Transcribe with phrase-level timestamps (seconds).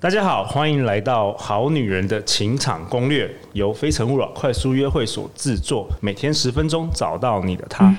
[0.00, 7.92] 大家好，欢迎来到《好女人的情场攻略》，由非诚勿扰快速约会所制作，每天十分钟，找到你的他。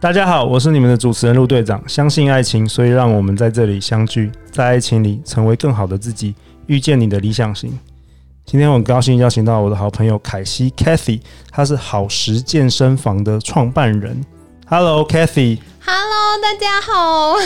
[0.00, 1.86] 大家好，我是你们的主持人陆队长。
[1.86, 6.34] 相信爱情，所以让我们在这里相聚，在爱情里成为更好的自己，
[6.66, 7.78] 遇见你的理想型。
[8.46, 11.18] 今天我很高兴邀请到我的好朋友凯西 Cathy，
[11.50, 14.22] 她是好时健身房的创办人。
[14.66, 15.58] Hello，Cathy。
[15.80, 17.36] Hello，大家好。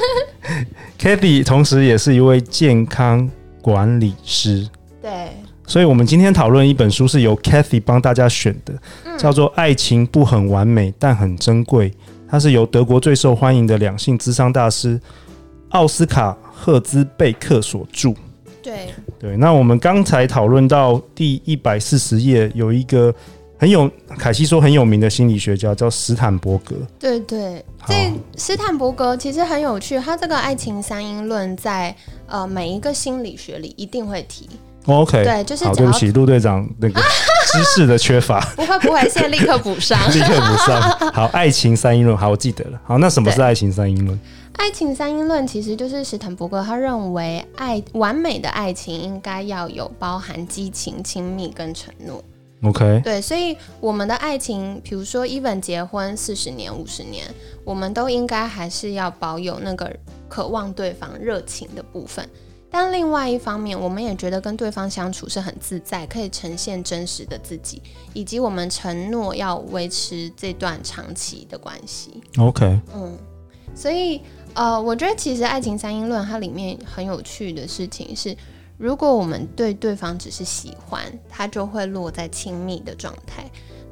[1.00, 3.28] Cathy 同时也是一位健康
[3.62, 4.68] 管理师。
[5.00, 5.30] 对。
[5.66, 8.74] 所以，我们今天讨论一本书是由 Cathy 帮大家选的，
[9.16, 11.90] 叫做《爱情不很完美，但很珍贵》。
[12.28, 15.00] 它是由德国最受欢迎的两性智商大师
[15.70, 18.12] 奥斯卡赫兹贝克所著。
[18.62, 23.14] 对对，那我们刚才讨论到第一百四十页，有一个
[23.56, 26.76] 很有凯西说很有名的心理学家叫斯坦伯格。
[26.98, 34.46] 对对，这斯坦伯格其实很有趣，他这个爱情三因论在呃每一个心理学里一定会提。
[34.84, 37.00] OK，对，就是好，对不起，陆队长那个
[37.54, 40.80] 知识的缺乏， 不会不会，现在立刻补上， 立刻补上。
[41.12, 42.80] 好，爱情三因论，好，我记得了。
[42.84, 44.18] 好，那什么是爱情三因论？
[44.56, 52.22] 爱情三因论其实就是史坦伯格他认为爱完美的爱情应该要有包含激情、亲密跟承诺。
[52.62, 57.26] OK，对，所以我们的爱情，比如说 even 结婚四十年、五十年，
[57.64, 59.90] 我们都应该还是要保有那个
[60.28, 62.26] 渴望对方热情的部分。
[62.76, 67.80] 但另外一方面，我们也觉得跟对方相处是很自在，可以呈现真实的自己，
[68.12, 72.20] 以及我们承诺要维持这段长期的关系。
[72.36, 73.16] OK，嗯，
[73.76, 74.20] 所以。
[74.54, 78.36] 呃，我觉得其实爱情三因论它里面很有趣的事情是，
[78.78, 83.42] 如果我们对对方只是喜欢，它就会落在亲密的状态；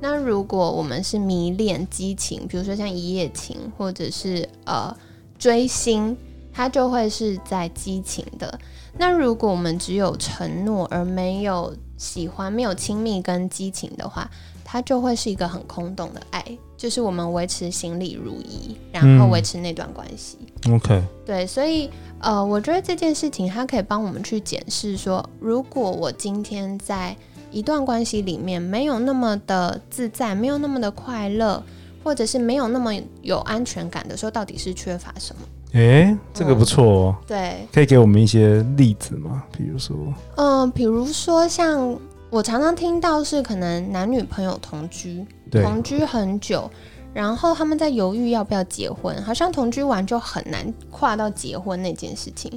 [0.00, 4.96] 那如果我们是迷恋、激情，比如说像一夜情或者是呃
[5.36, 6.16] 追星，
[6.52, 8.58] 它就会是在激情的。
[8.98, 14.30] 那如果我们只有承诺而没有喜欢、没有亲密跟激情的话，
[14.64, 16.44] 它就会是一个很空洞的爱，
[16.76, 20.38] 就是我们维持行礼如仪，然后维持那段关系。
[20.66, 21.90] 嗯、OK，对，所以
[22.20, 27.16] 呃，我觉得这件事情它可以帮我们去检视说，如果我今天在
[27.50, 31.62] 一段关系里面没有那么的自在，没有那么的快乐，
[32.04, 35.42] 或者是没有那么有安全感的时候，到底是缺乏什么？
[35.72, 37.24] 诶、欸，这个不错哦、嗯。
[37.26, 39.42] 对，可以给我们一些例子吗？
[39.56, 39.96] 比如说，
[40.36, 41.98] 嗯、呃，比如说像。
[42.32, 46.70] 我常常听到是可能男女朋友同居，同居很久，
[47.12, 52.50] 然后他们在犹豫要不要结婚，好像同居完就很难跨到结婚那件事情。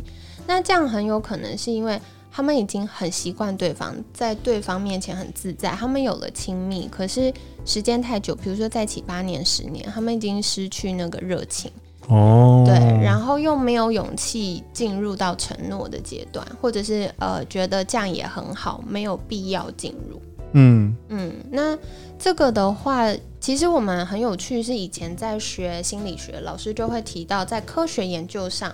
[0.48, 2.00] 那这样很有可能是因为
[2.32, 7.34] 他们已经很习惯对方，在对方面前很自在，他们有了亲密，可是
[7.66, 11.70] 时间太久，比如说在一起八年、十年，他们已经失去那个热情。
[12.08, 20.22] 哦，对，然后又没有勇气进入到承诺的阶段，或者是呃觉得这样也很好，没有必要进入。
[20.54, 21.78] 嗯嗯，那
[22.18, 28.74] 这个的话，其实我们很有趣，是以前在学心理学，老师就会提到，在科学研究上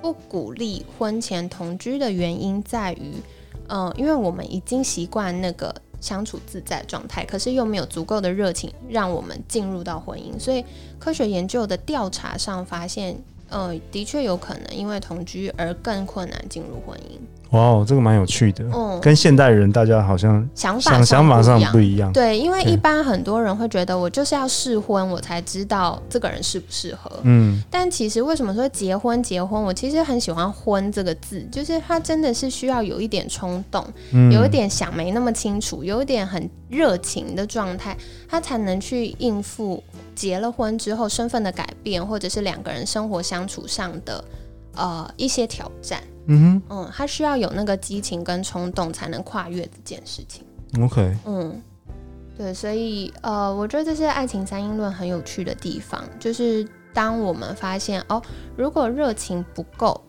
[0.00, 3.14] 不鼓励婚前同居的原因在于，
[3.68, 5.74] 嗯、呃，因为我们已经习惯那个。
[6.00, 10.64] 相处自在状态，可是又没有足够的热情让我们进入到婚姻，所以
[10.98, 13.16] 科学研究的调查上发现，
[13.48, 17.18] 呃，的确有可能因为同居而更困难进入婚姻。
[17.50, 22.12] 哇哦，这个蛮有趣的，嗯，跟现代人大家好像想法想法上不一样。
[22.12, 27.10] 对，因为一般很多人会觉得我就是要试婚，我才知道这个人适不适合。
[27.22, 37.96] 嗯，但其实为什么说结婚结婚，我其实很喜欢“婚”这个字，就是它真的是需要有一点冲动，嗯，有一点想没那么清楚，有一点很热情的状态，
[38.28, 39.82] 他才能去应付
[40.14, 44.22] 结了婚之后身份的改变，或者是两个人生活相处上的
[44.80, 46.02] 呃一些挑战。
[46.26, 50.44] 嗯哼，嗯，他需要有那个激情跟冲动才能跨越这件事情。
[50.80, 51.60] OK，嗯，
[52.38, 58.22] 对，所以呃，我觉得这是爱情三因论很有趣的地方，就是当我们发现哦，
[58.56, 60.00] 如果热情不够，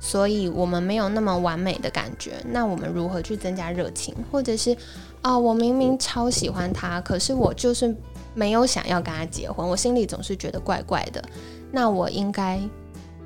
[0.00, 4.14] 所以我们没有那么完美的感觉，那我们如何去增加热情？
[4.32, 4.74] 或者是
[5.22, 7.94] 哦，我明明超喜欢他，可是我就是
[8.34, 11.22] 没有想要跟他结婚，我心里总是觉得怪怪的，
[11.70, 12.58] 那我应该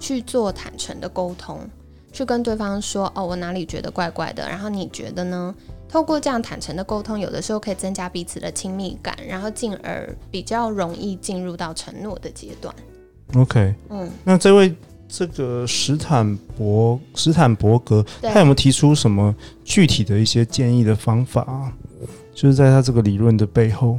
[0.01, 1.61] 去做坦诚的沟通。
[2.13, 5.55] 去跟对方说哦，我哪里觉得怪怪的，然后你觉得呢？
[5.89, 12.75] 透过这样坦诚的沟通，有的时候可以增加彼此的亲密感，然后进而比较容易进入到承诺的阶段。
[13.35, 14.75] OK，嗯，那这位
[15.09, 19.33] 这个史坦伯史坦伯格，他有没有提出什么
[19.65, 21.73] 具体的一些建议的方法啊？
[22.35, 23.99] 就是在他这个理论的背后。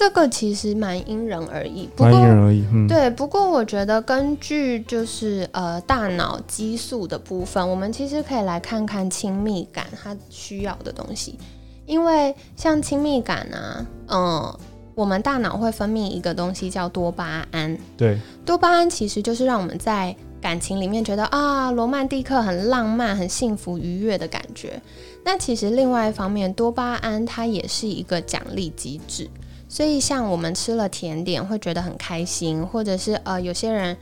[0.00, 3.10] 这个其实蛮因人而异，不过因人而异，嗯，对。
[3.10, 11.38] 不过我觉得根据就是呃大脑激素的部分，我们其实可以来看看亲密感它需要的东西，
[11.84, 14.60] 因为像亲密感啊，嗯、呃，
[14.94, 24.80] 我们大脑会分泌一个东西叫多巴胺，对，多巴胺其实就是让我们在感情里面觉得啊罗曼蒂克很浪漫、很幸福、愉悦的感觉。
[25.26, 29.28] 那其实另外一方面，多巴胺它也是一个奖励机制。
[29.72, 33.96] 所以，像我们吃了甜点会觉得很开心，或者是呃，有些人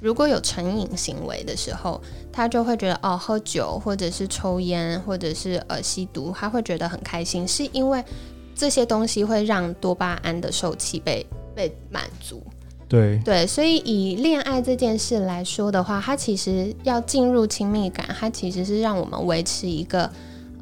[0.00, 2.02] 如果有成瘾行为的时候，
[2.32, 8.04] 他就会觉得哦，喝酒或者是抽烟或者是呃吸毒，他会觉得很开心，是因为
[8.52, 11.24] 这些东西会让多巴胺的受气被
[11.54, 12.42] 被满足。
[12.88, 20.10] 对对，所以以恋爱这件事来说的话，它其实要进入亲密感，它其实是让我们维持一个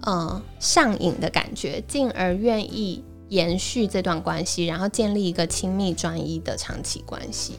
[0.03, 3.03] 呃上瘾的感觉，进而愿意。
[3.31, 7.55] 延续这段关系，然后建立一个亲密专一的长期关系。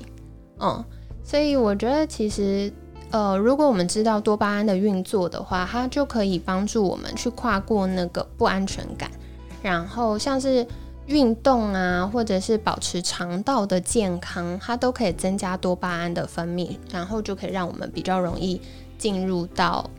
[0.59, 0.85] 嗯，
[1.23, 2.71] 所以我觉得其实，
[3.09, 9.09] 呃，如果我们知道多巴胺的运作的话，它就可以帮助我们去跨过那个不安全感。
[9.63, 10.65] 然后像是
[11.07, 18.61] 运动啊，或者是保持肠道的健康，它都可以增加多巴胺的分泌，然后就可以让我们比较容易
[18.97, 19.89] 进入到。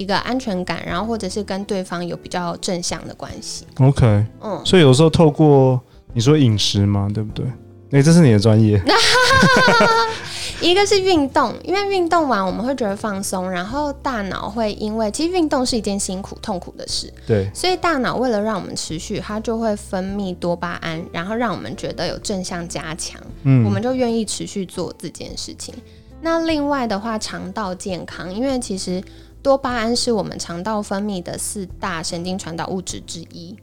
[0.00, 3.66] 一个安全感，然后或者是跟对方有比较正向的关系。
[3.78, 5.78] OK，嗯，所以有时候透过
[6.14, 7.44] 你说饮食嘛，对不对？
[7.44, 8.82] 哎、欸，这是你的专业。
[10.62, 25.74] 一个是运动，因为运动完我们会觉得放松，然后大脑会因为其实运动是一件辛苦痛苦的事，对，所以大脑为了让我们持续，它就会分泌多巴胺，然后让我们觉得有正向加强，嗯，我们就愿意持续做这件事情。
[26.22, 29.02] 那另外的话，肠道健康，因为其实。
[29.42, 33.56] 多巴胺是我们肠道分泌的四大神经传导物质之一。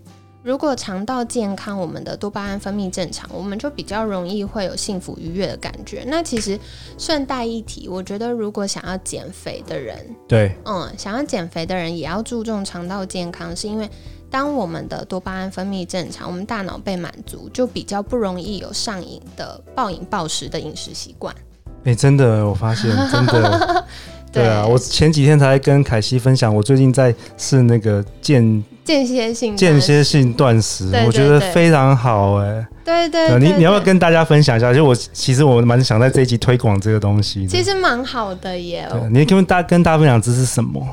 [0.44, 6.06] 如果肠道健康，我们的多巴胺分泌正常，我们就比较容易会有幸福愉悦的感觉。
[6.08, 6.58] 那其实
[6.98, 13.90] 顺带一提，我觉得如果想要减肥的人，对，嗯，想要减肥的人也要注重肠道健康，是因为
[14.30, 21.36] 当我们的多巴胺分泌正常，我们大脑被满足，就比较不容易有上瘾的暴饮暴食的饮食习惯。
[21.84, 23.86] 哎、欸，真的，我发现真的。
[24.32, 32.68] 对啊，我前几天才跟凯西分享，我最近在试那个间间歇性间歇性断食，我觉得非常好哎、欸。
[32.86, 34.74] 对对，你你要不要跟大家分享一下？
[34.74, 37.48] 就我其实我蛮想在这一集推广这个东西。
[37.48, 38.88] 其实蛮好的耶。
[39.12, 40.88] 你跟大跟大家分享这是什么？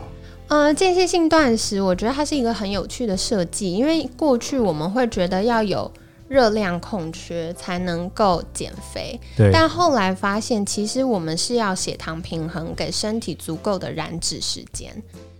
[0.48, 5.90] 呃，间歇性断食，我觉得它是一个很有趣的设计，因为过去我们会觉得要有。
[6.34, 9.52] 热量空缺才能够减肥，对。
[9.52, 14.92] 但后来发现，其实我们是要血糖平衡，给身体足够的燃脂时间。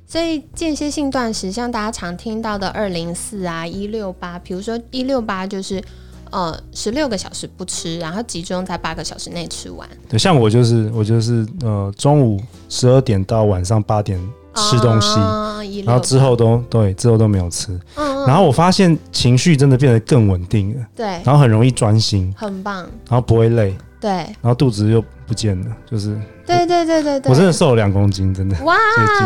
[0.06, 5.82] 所以间歇性断食，像大家常听到的二零四啊、一六八，比如说一六八就是
[6.30, 9.88] 呃十六个小时不吃，然后集中在八个小时内吃完。
[10.08, 14.16] 对，像我就是我就是呃中午十二点到晚上八点。
[14.54, 17.78] 吃东西，哦、然后之后都对，之后都没有吃。
[17.96, 20.86] 嗯，然后我发现情绪真的变得更稳定了。
[20.94, 22.82] 对，然后很容易专心，很棒。
[23.08, 23.76] 然后不会累。
[24.00, 26.18] 对，然后肚子又不见了，就是。
[26.46, 27.30] 对对对对对。
[27.30, 28.56] 我真的瘦了两公斤，真的。
[28.64, 28.76] 哇，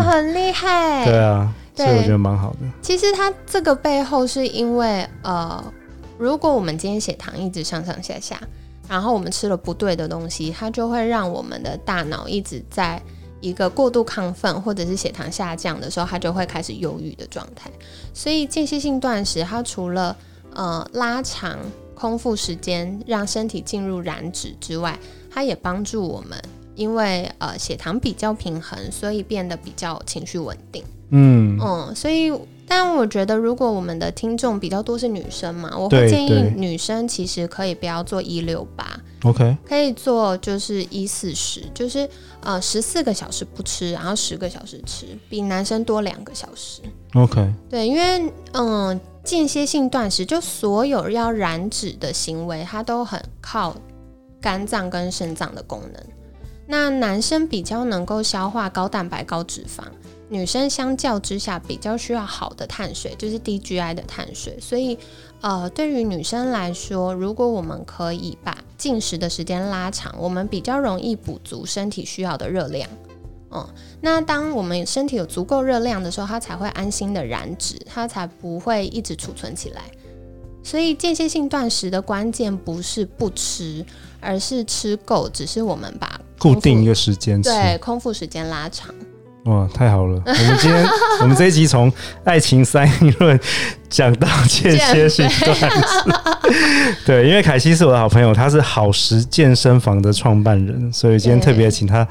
[0.03, 1.05] 很厉害。
[1.05, 2.59] 对啊，所以我觉得蛮好的。
[2.81, 5.63] 其实它这个背后是因为呃，
[6.17, 8.41] 如果我们今天血糖一直上上下下，
[8.89, 13.03] 然后我们吃了不对的东西，它就会让我们的大脑一直在。
[13.41, 17.71] 一个过度亢奋或者是血糖下降的时候，他就会开始忧郁的状态。
[18.13, 20.17] 所以间歇性断食，它除了
[20.55, 21.59] 呃拉长
[21.95, 24.99] 空腹时间，让身体进入燃脂之外，
[25.31, 26.41] 它也帮助我们，
[26.75, 30.83] 因为呃血糖比较平衡，所以变得比较情绪稳定。
[31.11, 32.31] 嗯嗯，所以
[32.69, 38.87] 但我觉得，如果我们的听众比较多是女生嘛，我会建议女生其实可以不要做一六八。
[39.25, 42.09] OK，可以做就是一四十，就是
[42.41, 46.83] 呃十四个小时不吃，然后十个小时吃，比男生多两个小时。
[47.15, 53.75] OK，对，因为嗯间歇性断食，就所有要燃脂的行为，它都很靠
[54.41, 56.03] 肝脏跟肾脏的功能。
[56.67, 59.83] 那男生比较能够消化高蛋白、高脂肪。
[60.29, 64.99] 女生相较之下比较需要好的碳水，就是低 GI 的碳水，所以
[65.41, 72.89] 呃，对于女生来说，如果我们可以把进食的时间拉长，我们比较容易补足身体需要的热量。
[73.51, 73.67] 嗯，
[74.03, 79.83] 那当我们身体有足够热量的时候，它才会安心的燃脂，它才不会一直储存起来。
[80.63, 83.83] 所以间歇性断食的关键不是不吃，
[84.21, 88.95] 而是吃够，只是我们把固定一个时间，对，空腹时间拉长。
[89.49, 90.21] 哇，太好了！
[90.27, 90.87] 我们今天
[91.23, 91.91] 我们这一集从
[92.23, 93.41] 爱情三因论
[93.89, 102.07] 讲到间歇性断食， 对，因为凯西是我的好朋友，他是好时健身房的创办人，所以今天特别请他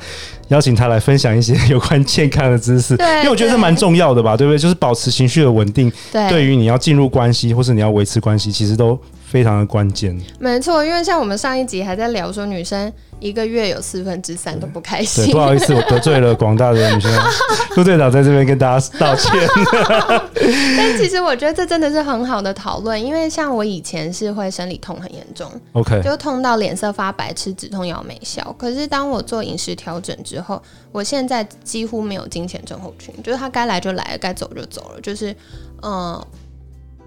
[0.47, 4.57] 邀请他来分享一些有关健康的知识， 对，因为我觉得这蛮重要的吧，对不对？
[4.57, 10.19] 就是保持情绪的稳定，对，对于你要进入关系或是你要维持关系，其实都非常的关键。
[10.39, 12.91] 没错，因为像我们上一集还在聊说女生。
[13.19, 15.25] 一个月有四分之三都不开心。
[15.25, 17.11] 对，不好意思，我得罪了广大的女生。
[17.75, 19.31] 陆队长在这边跟大家道歉。
[20.77, 28.55] 但其实我觉得这真的是很好的讨论，因为像我以前是会生理痛很严重，OK，就痛到脸色发白，吃止痛药没效。
[28.57, 35.01] 可是当我做饮食调整之后，我现在几乎没有金钱症候群，就是他该来就来了，该走就走了。
[35.01, 35.35] 就是
[35.81, 36.27] 呃，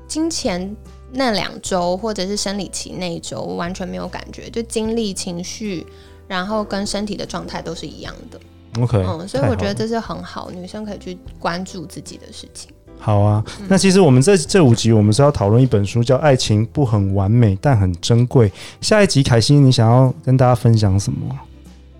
[0.07, 0.76] 经前。
[1.12, 5.87] 那两周或者是生理期那一周，我完全没有感觉，就精力、情绪，
[6.29, 8.40] 然后跟身体的状态都是一样的。
[8.81, 12.71] OK，嗯，所以我觉得这是很好，女生可以去关注自己的事情。
[12.99, 18.49] 好啊，嗯、那其实我们这这五集我们是要讨论一本书，叫《爱情不很完美，但很珍贵》。
[18.81, 21.38] 下一集凯西，你想要跟大家分享什么？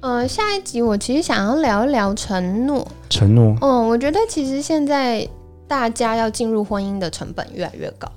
[0.00, 2.87] 呃，下一集我其实想要聊一聊承诺。
[3.09, 3.57] 承诺。
[3.61, 5.26] 嗯，我觉得其实现在
[5.67, 8.09] 大家要进入婚姻的成本越来越高。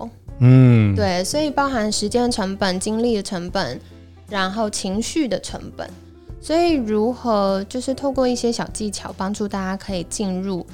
[0.46, 3.80] 嗯，对，所以包含时间成本、精力的成本，
[4.30, 5.90] 然后情绪的成本，
[6.42, 10.66] 所以如何就是透过一些小技巧，帮助大家可以进入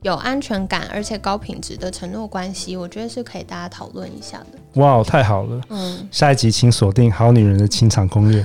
[0.00, 4.80] 有安全感而且高品质的承诺关系，我觉得是可以大家讨论一下的。
[4.80, 5.60] 哇，太好了！
[5.68, 8.42] 嗯，下一集请锁定《好女人的情场攻略》，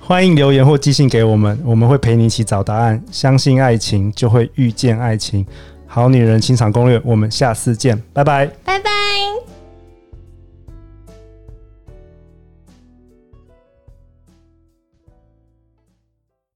[0.00, 3.00] 欢迎留言或寄信给我们，我们会陪你一起找答案。
[3.12, 5.46] 相信爱情，就会遇见爱情。
[5.86, 8.91] 好女人情场攻略，我们下次见，拜拜，拜拜。